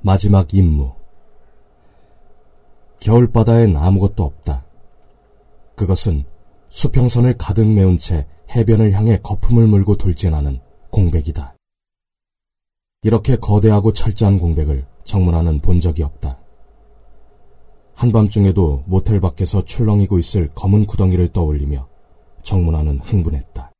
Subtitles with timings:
[0.00, 0.92] 마지막 임무.
[3.00, 4.64] 겨울바다엔 아무것도 없다.
[5.74, 6.24] 그것은
[6.70, 11.56] 수평선을 가득 메운 채 해변을 향해 거품을 물고 돌진하는 공백이다.
[13.02, 16.38] 이렇게 거대하고 철저한 공백을 정문화는 본 적이 없다.
[17.94, 21.88] 한밤중에도 모텔 밖에서 출렁이고 있을 검은 구덩이를 떠올리며
[22.42, 23.72] 정문화는 흥분했다.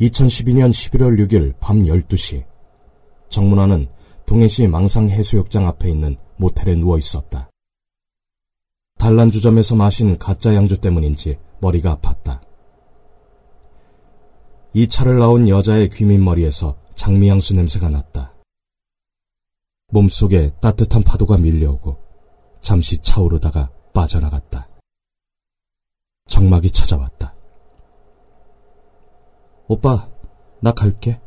[0.00, 2.44] 2012년 11월 6일 밤 12시
[3.28, 3.88] 정문화는
[4.26, 7.48] 동해시 망상해수욕장 앞에 있는 모텔에 누워 있었다.
[8.98, 12.40] 단란주점에서 마신 가짜 양주 때문인지 머리가 아팠다.
[14.74, 18.34] 이 차를 나온 여자의 귀밑머리에서 장미향수 냄새가 났다.
[19.88, 21.96] 몸속에 따뜻한 파도가 밀려오고
[22.60, 24.68] 잠시 차오르다가 빠져나갔다.
[26.26, 27.34] 정막이 찾아왔다.
[29.68, 30.08] 오빠,
[30.60, 31.20] 나 갈게.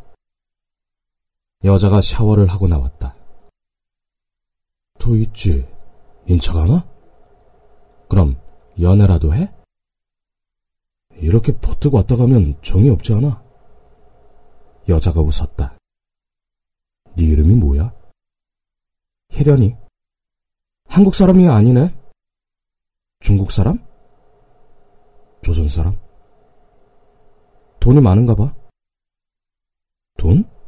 [1.64, 3.16] 여자가 샤워를 하고 나왔다.
[4.98, 5.68] 또 있지.
[6.26, 6.88] 인척 하나?
[8.08, 8.40] 그럼
[8.80, 9.52] 연애라도 해?
[11.16, 13.44] 이렇게 버티고 왔다 가면 정이 없지 않아?
[14.88, 15.78] 여자가 웃었다.
[17.18, 17.94] 네 이름이 뭐야?
[19.34, 19.76] 혜련이.
[20.86, 21.94] 한국 사람이 아니네.
[23.20, 23.86] 중국 사람?
[25.42, 26.00] 조선 사람?
[27.80, 28.54] 돈이 많은가 봐.
[30.18, 30.59] 돈?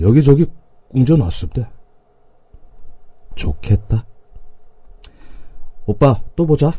[0.00, 0.46] 여기저기
[0.90, 1.70] 꿍져놨을 때.
[3.34, 4.06] 좋겠다.
[5.86, 6.70] 오빠, 또 보자.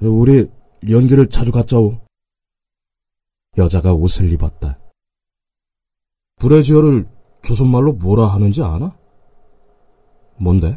[0.00, 0.50] 우리
[0.88, 2.00] 연기를 자주 갖자오.
[3.56, 4.78] 여자가 옷을 입었다.
[6.36, 7.08] 브레지어를
[7.42, 8.96] 조선말로 뭐라 하는지 아나?
[10.36, 10.76] 뭔데?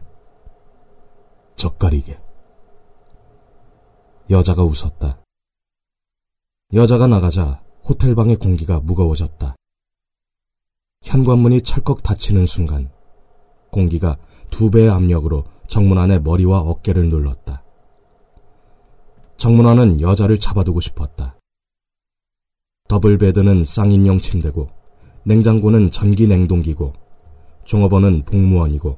[1.56, 2.20] 젓가리게.
[4.30, 5.24] 여자가 웃었다.
[6.74, 9.56] 여자가 나가자 호텔방의 공기가 무거워졌다.
[11.04, 12.90] 현관문이 철컥 닫히는 순간
[13.72, 14.18] 공기가
[14.50, 17.64] 두 배의 압력으로 정문 안의 머리와 어깨를 눌렀다.
[19.38, 21.38] 정문 안은 여자를 잡아두고 싶었다.
[22.88, 24.70] 더블베드는 쌍인용 침대고
[25.24, 26.94] 냉장고는 전기 냉동기고
[27.66, 28.98] 종업원은 복무원이고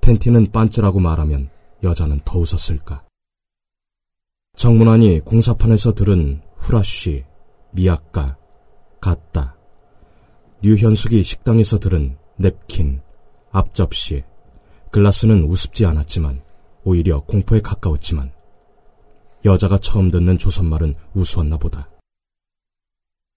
[0.00, 1.48] 팬티는 반츠라고 말하면
[1.82, 3.04] 여자는 더 웃었을까.
[4.56, 7.24] 정문안이 공사판에서 들은 후라쉬,
[7.72, 8.36] 미약가,
[9.00, 9.56] 갓다,
[10.64, 13.02] 류현숙이 식당에서 들은 냅킨,
[13.50, 14.24] 앞접시,
[14.92, 16.42] 글라스는 우습지 않았지만
[16.84, 18.32] 오히려 공포에 가까웠지만
[19.44, 21.90] 여자가 처음 듣는 조선말은 우스웠나 보다.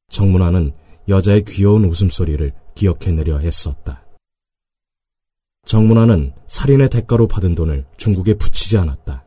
[0.07, 0.71] 정문화는
[1.09, 4.05] 여자의 귀여운 웃음소리를 기억해내려 했었다.
[5.65, 9.25] 정문화는 살인의 대가로 받은 돈을 중국에 붙이지 않았다.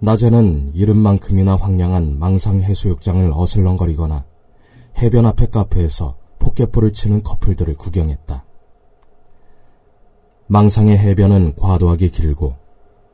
[0.00, 4.24] 낮에는 이름만큼이나 황량한 망상 해수욕장을 어슬렁거리거나
[4.96, 8.44] 해변 앞에 카페에서 포켓볼을 치는 커플들을 구경했다.
[10.46, 12.56] 망상의 해변은 과도하게 길고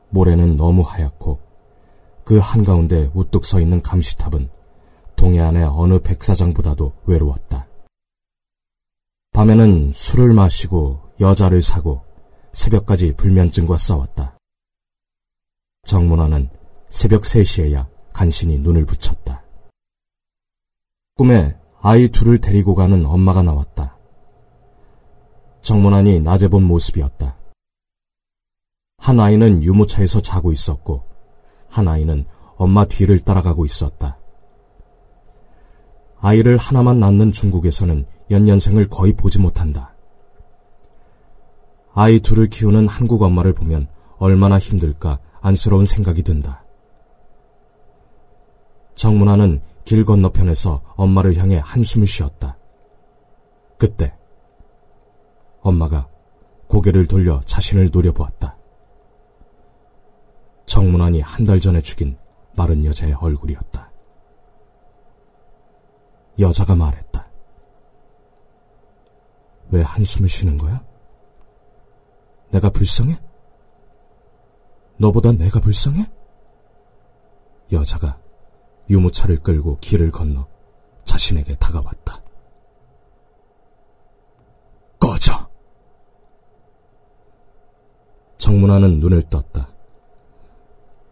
[0.09, 1.39] 모래는 너무 하얗고
[2.23, 4.49] 그 한가운데 우뚝 서 있는 감시탑은
[5.15, 7.67] 동해안의 어느 백사장보다도 외로웠다.
[9.33, 12.01] 밤에는 술을 마시고 여자를 사고
[12.53, 14.37] 새벽까지 불면증과 싸웠다.
[15.83, 16.49] 정문화는
[16.89, 19.43] 새벽 3시에야 간신히 눈을 붙였다.
[21.15, 21.55] 꿈에
[21.87, 23.95] 아이 둘을 데리고 가는 엄마가 나왔다.
[25.61, 27.37] 정문안이 낮에 본 모습이었다.
[28.97, 31.03] 한 아이는 유모차에서 자고 있었고,
[31.69, 32.25] 한 아이는
[32.57, 34.17] 엄마 뒤를 따라가고 있었다.
[36.21, 39.93] 아이를 하나만 낳는 중국에서는 연년생을 거의 보지 못한다.
[41.93, 46.64] 아이 둘을 키우는 한국 엄마를 보면 얼마나 힘들까 안쓰러운 생각이 든다.
[48.95, 52.57] 정문화는 길 건너편에서 엄마를 향해 한숨을 쉬었다.
[53.77, 54.15] 그때
[55.61, 56.07] 엄마가
[56.67, 58.57] 고개를 돌려 자신을 노려보았다.
[60.65, 62.17] 정문환이 한 달 전에 죽인
[62.55, 63.91] 마른 여자의 얼굴이었다.
[66.39, 67.29] 여자가 말했다.
[69.69, 70.83] 왜 한숨을 쉬는 거야?
[72.49, 73.17] 내가 불쌍해?
[74.97, 76.05] 너보다 내가 불쌍해?
[77.71, 78.17] 여자가
[78.89, 80.47] 유모차를 끌고 길을 건너
[81.03, 82.21] 자신에게 다가왔다.
[84.99, 85.49] 꺼져!
[88.37, 89.73] 정문화는 눈을 떴다.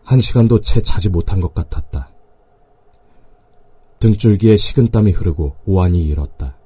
[0.04, 2.10] 한 시간도 채 자지 못한 것 같았다.
[4.00, 6.58] 등줄기에 식은땀이 흐르고 오한이 일었다.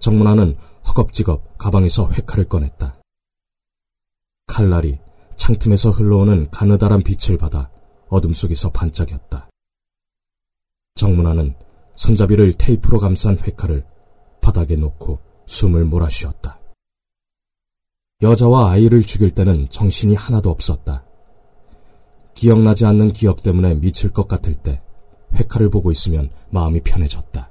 [0.00, 0.54] 정문화는
[0.88, 3.00] 허겁지겁 가방에서 회칼을 꺼냈다.
[4.46, 4.98] 칼날이
[5.36, 7.70] 창틈에서 흘러오는 가느다란 빛을 받아
[8.08, 9.47] 어둠 속에서 반짝였다.
[10.98, 11.54] 정문화는
[11.94, 13.84] 손잡이를 테이프로 감싼 회칼을
[14.40, 16.60] 바닥에 놓고 숨을 몰아쉬었다.
[18.20, 21.04] 여자와 아이를 죽일 때는 정신이 하나도 없었다.
[22.34, 24.82] 기억나지 않는 기억 때문에 미칠 것 같을 때
[25.34, 27.50] 회칼을 보고 있으면 마음이 편해졌다.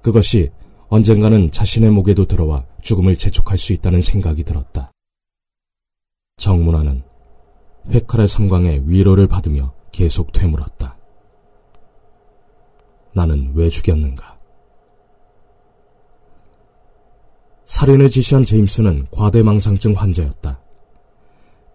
[0.00, 0.50] 그것이
[0.88, 4.90] 언젠가는 자신의 목에도 들어와 죽음을 재촉할 수 있다는 생각이 들었다.
[6.38, 7.02] 정문화는
[7.90, 11.01] 회칼의 섬광에 위로를 받으며 계속 되물었다.
[13.14, 14.38] 나는 왜 죽였는가?
[17.64, 20.60] 살인을 지시한 제임스는 과대망상증 환자였다.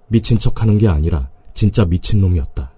[0.08, 2.72] 미친 척 하는 게 아니라 진짜 미친놈이었다.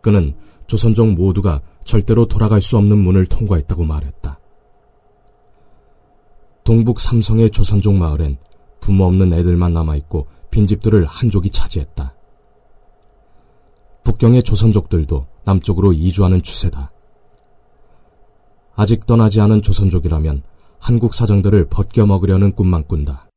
[0.00, 0.34] 그는
[0.66, 4.38] 조선족 모두가 절대로 돌아갈 수 없는 문을 통과했다고 말했다.
[6.64, 8.36] 동북 삼성의 조선족 마을엔
[8.80, 12.14] 부모 없는 애들만 남아있고 빈집들을 한족이 차지했다.
[14.04, 16.90] 북경의 조선족들도 남쪽으로 이주하는 추세다.
[18.80, 20.44] 아직 떠나지 않은 조선족이라면
[20.78, 23.28] 한국 사정들을 벗겨먹으려는 꿈만 꾼다.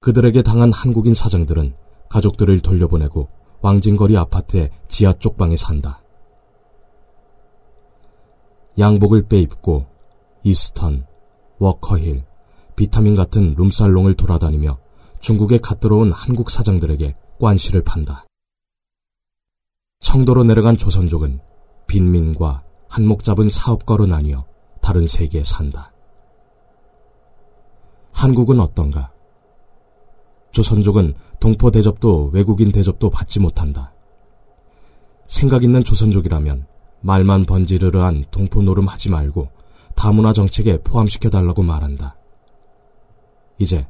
[0.00, 1.74] 그들에게 당한 한국인 사정들은
[2.10, 3.30] 가족들을 돌려보내고
[3.62, 6.02] 왕진거리 아파트의 지하 쪽방에 산다.
[8.78, 9.86] 양복을 빼입고
[10.42, 11.06] 이스턴,
[11.58, 12.24] 워커힐,
[12.76, 14.76] 비타민 같은 룸살롱을 돌아다니며
[15.20, 18.26] 중국에 갓 들어온 한국 사장들에게 관시를 판다.
[20.00, 21.40] 청도로 내려간 조선족은
[21.86, 24.44] 빈민과 한몫 잡은 사업가로 나뉘어
[24.80, 25.92] 다른 세계에 산다.
[28.12, 29.10] 한국은 어떤가?
[30.52, 33.92] 조선족은 동포 대접도 외국인 대접도 받지 못한다.
[35.26, 36.68] 생각 있는 조선족이라면
[37.00, 39.48] 말만 번지르르한 동포 노름 하지 말고
[39.96, 42.16] 다문화 정책에 포함시켜 달라고 말한다.
[43.58, 43.84] 이제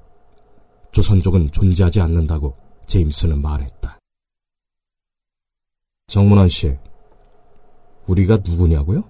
[0.93, 2.57] 조선족은 존재하지 않는다고
[2.87, 3.99] 제임스는 말했다.
[6.07, 6.79] 정문환 씨,
[8.07, 9.05] 우리가 누구냐고요?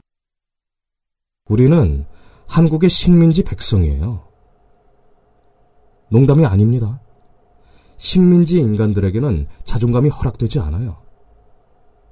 [1.47, 2.07] 우리는
[2.47, 4.27] 한국의 식민지 백성이에요.
[6.09, 7.01] 농담이 아닙니다.
[7.97, 11.03] 식민지 인간들에게는 자존감이 허락되지 않아요.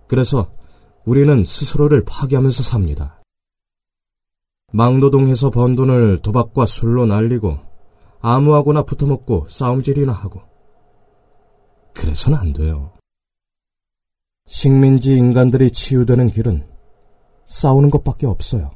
[0.06, 0.50] 그래서
[1.04, 3.22] 우리는 스스로를 파괴하면서 삽니다.
[4.72, 7.58] 망노동해서 번 돈을 도박과 술로 날리고
[8.20, 10.42] 아무하고나 붙어먹고 싸움질이나 하고
[11.94, 12.92] 그래서는 안 돼요.
[14.46, 16.71] 식민지 인간들이 치유되는 길은
[17.44, 18.70] 싸우는 것밖에 없어요.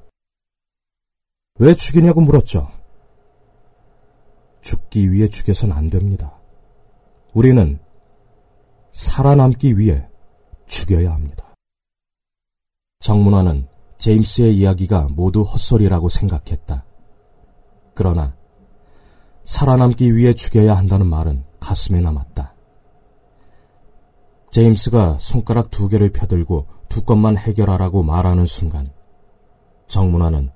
[1.59, 2.71] 왜 죽이냐고 물었죠.
[4.63, 6.39] 죽기 위해 죽여선 안 됩니다.
[7.33, 7.79] 우리는
[8.91, 10.09] 살아남기 위해
[10.67, 11.55] 죽여야 합니다.
[13.01, 13.69] 정문화는
[13.99, 16.85] 제임스의 이야기가 모두 헛소리라고 생각했다.
[17.95, 18.37] 그러나
[19.45, 22.56] 살아남기 위해 죽여야 한다는 말은 가슴에 남았다.
[24.56, 28.87] 제임스가 손가락 두 개를 펴들고 두 건만 해결하라고 말하는 순간
[29.87, 30.50] 정문화는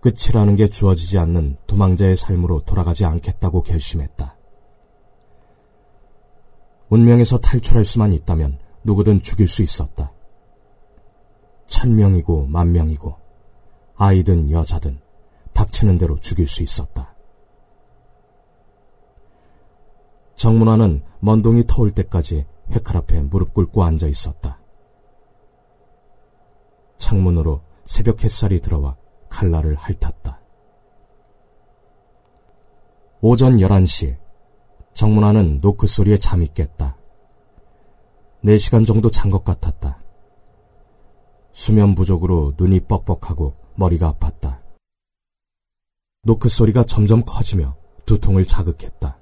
[0.00, 4.36] 끝이라는 게 주어지지 않는 도망자의 삶으로 돌아가지 않겠다고 결심했다.
[6.90, 10.12] 운명에서 탈출할 수만 있다면 누구든 죽일 수 있었다.
[11.66, 13.16] 천명이고 만명이고
[13.96, 15.00] 아이든 여자든
[15.54, 17.16] 닥치는 대로 죽일 수 있었다.
[20.36, 24.60] 정문화는 먼동이 터올 때까지 회칼 앞에 무릎 꿇고 앉아 있었다.
[26.98, 28.96] 창문으로 새벽 햇살이 들어와
[29.28, 30.40] 칼날을 핥았다.
[33.22, 34.16] 오전 11시
[34.94, 36.96] 정문화는 노크 소리에 잠이 깼다.
[38.44, 40.00] 4시간 정도 잔 것 같았다.
[41.52, 44.60] 수면 부족으로 눈이 뻑뻑하고 머리가 아팠다.
[46.22, 49.18] 노크 소리가 점점 커지며 두통을 자극했다.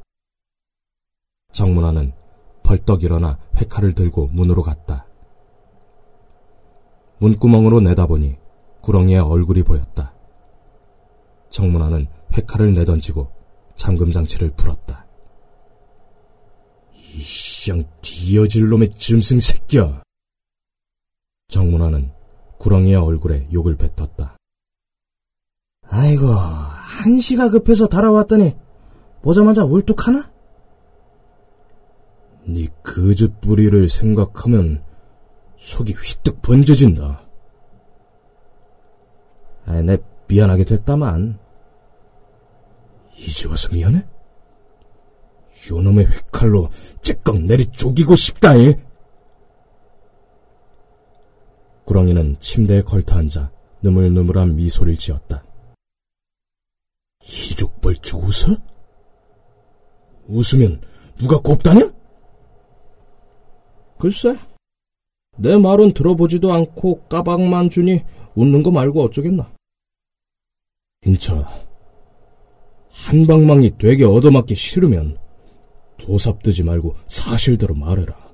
[1.53, 2.13] 정문화는
[2.69, 5.07] 벌떡 일어나 회칼을 들고 문으로 갔다.
[7.17, 8.37] 문구멍으로 내다보니
[8.83, 10.15] 구렁이의 얼굴이 보였다.
[11.49, 13.33] 정문화는 회칼을 내던지고
[13.75, 15.07] 잠금 장치를 풀었다.
[16.93, 20.03] 이쌍 뒤어질 놈의 짐승 새끼야!
[21.49, 22.13] 정문화는
[22.59, 24.37] 구렁이의 얼굴에 욕을 뱉었다.
[25.89, 28.55] 아이고, 한시가 급해서 달아왔더니
[29.23, 30.38] 보자마자 울뚝하나?
[32.49, 34.83] 네 거짓 뿌리를 생각하면
[35.57, 37.23] 속이 휘뜩 번져진다.
[39.67, 41.39] 아, 내 미안하게 됐다만.
[43.15, 44.03] 이제 와서 미안해?
[45.71, 46.71] 요놈의 휘칼로
[47.03, 48.83] 째깍 내리 쪼기고 싶다잉.
[51.85, 53.51] 구렁이는 침대에 걸터앉아
[53.83, 55.45] 느물느물한 미소를 지었다.
[57.21, 58.57] 희죽벌죽 웃어?
[60.29, 60.81] 웃으면
[61.19, 61.98] 누가 곱다냐?
[63.99, 64.37] 글쎄,
[65.37, 68.03] 내 말은 들어보지도 않고 까박만 주니
[68.35, 69.53] 웃는 거 말고 어쩌겠나.
[71.05, 71.45] 인처,
[72.91, 75.19] 한방망이 되게 얻어맞기 싫으면
[75.99, 78.33] 도삽뜨지 말고 사실대로 말해라.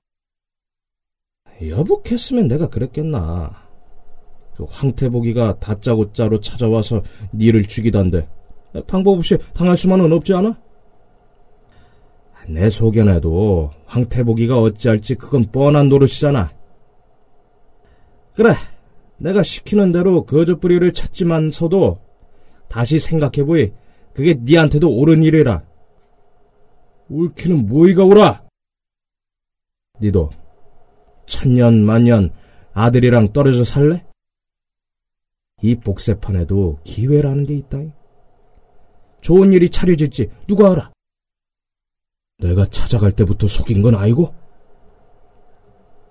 [1.66, 3.64] 여북했으면 내가 그랬겠나.
[4.56, 7.02] 그 황태복이가 다짜고짜로 찾아와서
[7.32, 8.28] 니를 죽이단데
[8.86, 10.63] 방법 없이 당할 수만은 없지 않아?
[12.48, 16.52] 내 소견에도 황태복이가 어찌할지 그건 뻔한 노릇이잖아.
[18.34, 18.52] 그래,
[19.18, 22.00] 내가 시키는 대로 거저뿌리를 찾지만서도
[22.68, 23.72] 다시 생각해보이
[24.12, 25.64] 그게 니한테도 옳은 일이라.
[27.08, 28.44] 옳기는 뭐이가 오라?
[30.00, 30.30] 니도
[31.26, 32.30] 천년 만년
[32.72, 34.04] 아들이랑 떨어져 살래?
[35.62, 37.78] 이 복세판에도 기회라는 게 있다.
[39.20, 40.93] 좋은 일이 차려질지 누가 알아?
[42.38, 44.34] 내가 찾아갈 때부터 속인 건 아니고?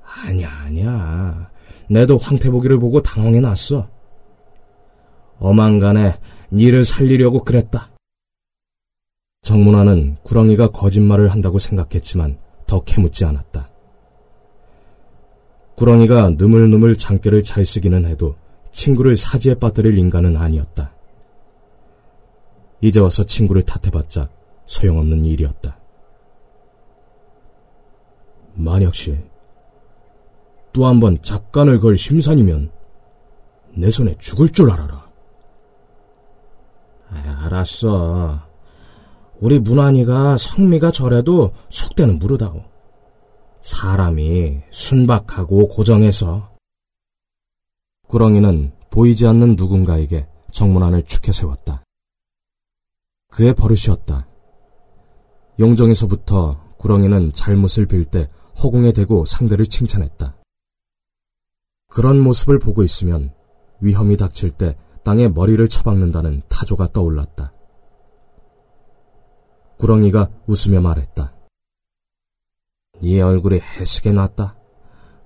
[0.03, 1.51] 아니야, 아니야.
[1.89, 3.89] 내도 황태보기를 보고 당황해 놨어.
[5.39, 6.17] 어망간에
[6.51, 7.91] 니를 살리려고 그랬다.
[9.41, 13.69] 정문화는 구렁이가 거짓말을 한다고 생각했지만 더 캐묻지 않았다.
[15.75, 18.35] 구렁이가 느물느물 장결을 잘 쓰기는 해도
[18.71, 20.93] 친구를 사지에 빠뜨릴 인간은 아니었다.
[22.79, 24.29] 이제 와서 친구를 탓해봤자
[24.65, 25.82] 소용없는 일이었다.
[28.55, 29.17] 만약시
[30.73, 32.71] 또 한 번 작간을 걸 심산이면
[33.75, 35.07] 내 손에 죽을 줄 알아라.
[37.09, 38.41] 아, 알았어.
[39.39, 42.63] 우리 문환이가 성미가 저래도 속대는 무르다고.
[43.61, 46.51] 사람이 순박하고 고정해서
[48.07, 51.83] 구렁이는 보이지 않는 누군가에게 정문안을 축해 세웠다.
[53.29, 54.27] 그의 버릇이었다.
[55.59, 58.29] 용정에서부터 구렁이는 잘못을 빌 때
[58.61, 60.35] 허공에 대고 상대를 칭찬했다.
[61.89, 63.33] 그런 모습을 보고 있으면
[63.79, 67.53] 위험이 닥칠 때 땅에 머리를 처박는다는 타조가 떠올랐다.
[69.77, 71.33] 구렁이가 웃으며 말했다.
[73.01, 74.55] 네 얼굴이 해스게 났다.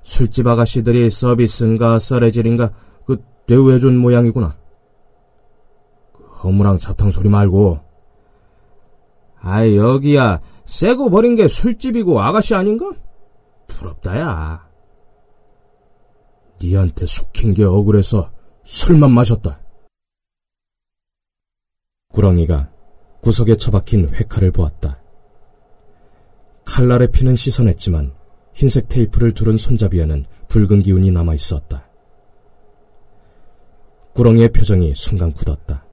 [0.02, 2.74] 술집 아가씨들이 서비스인가 썰레질인가
[3.06, 4.58] 그 대우해준 모양이구나.
[6.14, 7.80] 그 허무랑 잡탕 소리 말고.
[9.40, 12.92] 아 여기야 새고 버린 게 술집이고 아가씨 아닌가?
[13.78, 14.68] 부럽다야.
[16.62, 18.32] 니한테 속힌 게 억울해서
[18.64, 19.62] 술만 마셨다.
[22.10, 22.72] 구렁이가
[23.22, 25.02] 구석에 처박힌 회칼을 보았다.
[26.66, 28.16] 칼날에 피는 씻어냈지만
[28.54, 31.88] 흰색 테이프를 두른 손잡이에는 붉은 기운이 남아 있었다.
[34.16, 35.86] 구렁이의 표정이 순간 굳었다.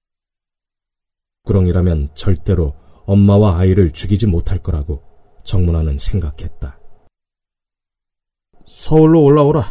[1.42, 2.74] 구렁이라면 절대로
[3.04, 5.02] 엄마와 아이를 죽이지 못할 거라고
[5.42, 6.78] 정문화는 생각했다.
[8.74, 9.62] 서울로 올라오라.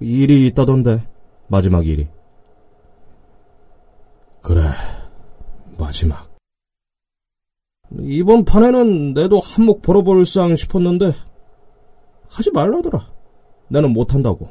[0.00, 1.06] 일이 있다던데,
[1.48, 2.08] 마지막 일이.
[4.40, 4.70] 그래,
[5.76, 6.30] 마지막.
[8.00, 11.12] 이번 판에는 내도 한몫 벌어볼상 싶었는데,
[12.28, 13.12] 하지 말라더라.
[13.68, 14.48] 나는 못한다고.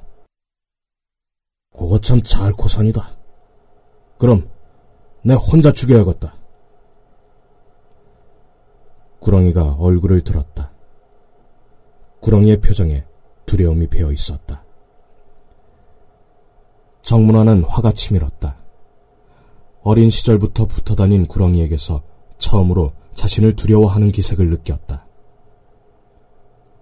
[1.71, 3.17] 그거 참 잘코산이다.
[4.17, 4.49] 그럼
[5.23, 6.35] 내 혼자 죽여야겠다.
[9.19, 10.74] 구렁이가 얼굴을 들었다.
[12.25, 13.03] 구렁이의 표정에
[13.45, 14.65] 두려움이 배어 있었다.
[17.03, 18.57] 정문화는 화가 치밀었다.
[19.83, 22.01] 어린 시절부터 붙어 다닌 구렁이에게서
[22.39, 25.05] 처음으로 자신을 두려워하는 기색을 느꼈다.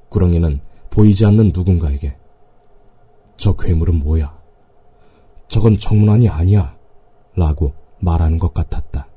[0.08, 2.16] 구렁이는 보이지 않는 누군가에게
[3.36, 4.40] 저 괴물은 뭐야?
[5.50, 6.78] 저건 정문안이 아니야.
[7.36, 9.08] 라고 말하는 것 같았다.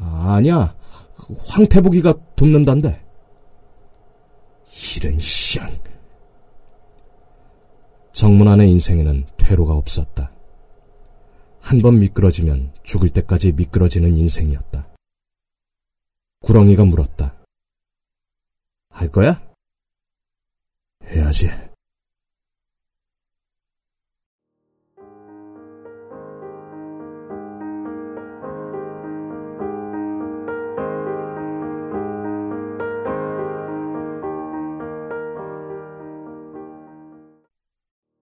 [0.00, 0.74] 아니야.
[1.46, 3.11] 황태복이가 돕는단데.
[4.96, 5.70] 이런 시앙.
[8.12, 10.32] 정문안의 인생에는 퇴로가 없었다.
[11.60, 14.88] 한 번 미끄러지면 죽을 때까지 미끄러지는 인생이었다.
[16.40, 17.36] 구렁이가 물었다.
[18.90, 19.40] 할 거야?
[21.04, 21.48] 해야지.